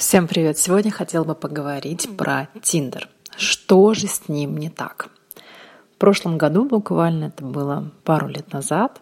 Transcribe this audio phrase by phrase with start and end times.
[0.00, 0.56] Всем привет!
[0.56, 3.10] Сегодня хотела бы поговорить про Тиндер.
[3.36, 5.10] Что же с ним не так?
[5.94, 8.98] В прошлом году, буквально это было пару лет назад,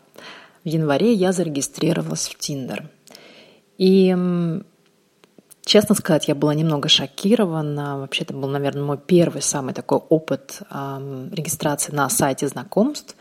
[0.65, 2.91] в январе я зарегистрировалась в Тиндер.
[3.79, 4.13] И,
[5.65, 8.01] честно сказать, я была немного шокирована.
[8.01, 13.15] Вообще, это был, наверное, мой первый самый такой опыт регистрации на сайте знакомств.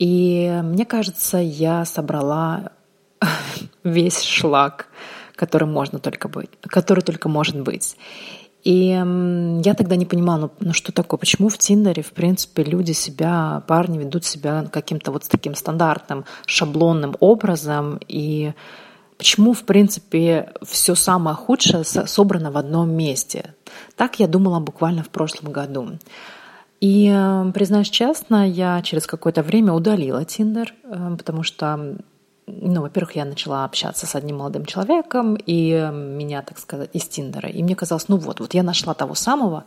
[0.00, 2.72] И мне кажется, я собрала
[3.84, 4.88] весь шлак
[5.34, 7.96] который можно только быть, который только может быть.
[8.64, 8.86] И
[9.64, 13.62] я тогда не понимала, ну, ну что такое, почему в Тиндере, в принципе, люди себя,
[13.66, 18.54] парни ведут себя каким-то вот с таким стандартным, шаблонным образом, и
[19.18, 23.54] почему, в принципе, все самое худшее собрано в одном месте.
[23.96, 25.98] Так я думала буквально в прошлом году.
[26.80, 27.08] И,
[27.54, 31.96] признаюсь честно, я через какое-то время удалила Тиндер, э, потому что
[32.46, 37.48] ну, во-первых, я начала общаться с одним молодым человеком, и меня, так сказать, из Тиндера.
[37.48, 39.64] И мне казалось, ну вот, вот я нашла того самого,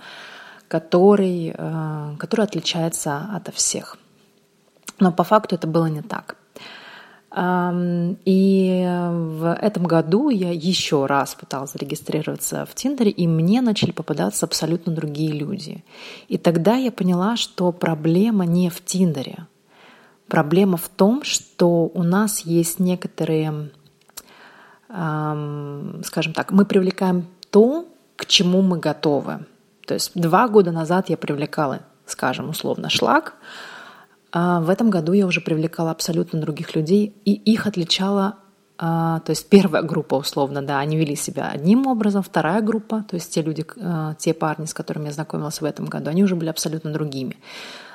[0.68, 3.98] который, э, который отличается от всех.
[5.00, 6.38] Но по факту это было не так.
[8.26, 14.46] И в этом году я еще раз пыталась зарегистрироваться в Тиндере, и мне начали попадаться
[14.46, 15.84] абсолютно другие люди.
[16.30, 19.46] И тогда я поняла, что проблема не в Тиндере,
[20.28, 23.72] Проблема в том, что у нас есть некоторые,
[24.90, 29.46] скажем так, мы привлекаем то, к чему мы готовы.
[29.86, 33.36] То есть два года назад я привлекала, скажем, условно, шлак,
[34.34, 38.36] а в этом году я уже привлекала абсолютно других людей, и их отличала
[38.80, 43.16] а, то есть первая группа, условно, да, они вели себя одним образом, вторая группа, то
[43.16, 46.36] есть те люди, а, те парни, с которыми я знакомилась в этом году, они уже
[46.36, 47.38] были абсолютно другими.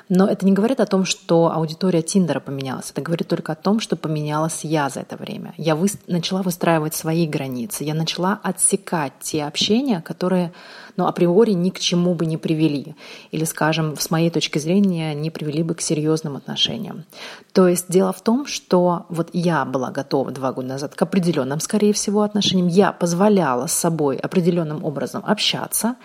[0.09, 2.91] Но это не говорит о том, что аудитория Тиндера поменялась.
[2.91, 5.53] Это говорит только о том, что поменялась я за это время.
[5.57, 5.87] Я вы...
[6.07, 7.83] начала выстраивать свои границы.
[7.83, 10.51] Я начала отсекать те общения, которые
[10.97, 12.95] ну, априори ни к чему бы не привели.
[13.31, 17.05] Или, скажем, с моей точки зрения, не привели бы к серьезным отношениям.
[17.53, 21.59] То есть дело в том, что вот я была готова два года назад к определенным,
[21.59, 22.67] скорее всего, отношениям.
[22.67, 25.95] Я позволяла с собой определенным образом общаться.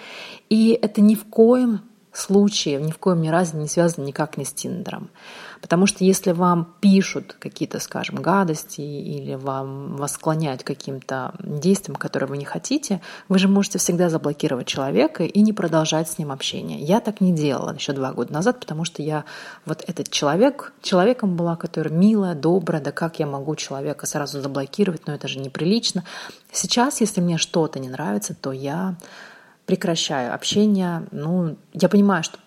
[0.49, 1.81] И это ни в коем
[2.13, 5.11] случае ни в коем ни разе не связано никак не с Тиндером.
[5.61, 11.97] Потому что если вам пишут какие-то, скажем, гадости или вам вас склоняют к каким-то действиям,
[11.97, 16.31] которые вы не хотите, вы же можете всегда заблокировать человека и не продолжать с ним
[16.31, 16.79] общение.
[16.81, 19.25] Я так не делала еще два года назад, потому что я
[19.65, 25.07] вот этот человек, человеком была, который милая, добрая, да как я могу человека сразу заблокировать,
[25.07, 26.05] но это же неприлично.
[26.53, 28.97] Сейчас, если мне что-то не нравится, то я
[29.69, 31.06] прекращаю общение.
[31.11, 32.39] Ну, я понимаю, что,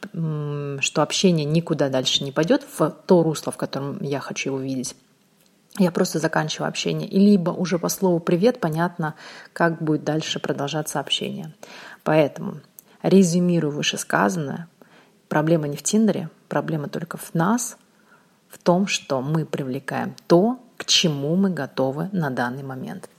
[0.82, 4.96] что общение никуда дальше не пойдет в то русло, в котором я хочу его видеть.
[5.78, 7.08] Я просто заканчиваю общение.
[7.08, 9.14] И либо уже по слову «привет» понятно,
[9.54, 11.54] как будет дальше продолжаться общение.
[12.04, 12.56] Поэтому
[13.04, 14.68] резюмирую вышесказанное.
[15.30, 17.78] Проблема не в Тиндере, проблема только в нас,
[18.50, 23.10] в том, что мы привлекаем то, к чему мы готовы на данный момент.